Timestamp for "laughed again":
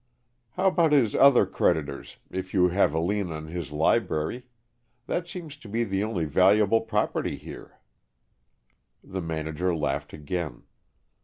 9.75-10.63